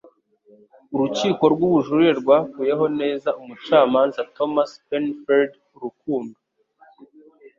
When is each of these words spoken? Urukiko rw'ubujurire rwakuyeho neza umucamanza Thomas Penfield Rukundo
Urukiko 0.93 1.43
rw'ubujurire 1.53 2.13
rwakuyeho 2.21 2.85
neza 2.99 3.29
umucamanza 3.41 4.19
Thomas 4.35 4.71
Penfield 4.87 5.51
Rukundo 5.81 6.37